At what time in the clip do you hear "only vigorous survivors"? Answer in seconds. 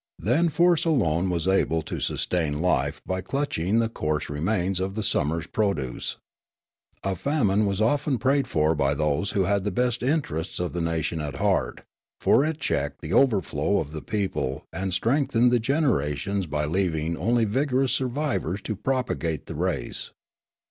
17.15-18.59